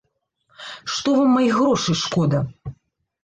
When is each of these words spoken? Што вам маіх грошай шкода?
Што 0.93 1.09
вам 1.17 1.29
маіх 1.37 1.53
грошай 1.59 1.97
шкода? 2.05 2.39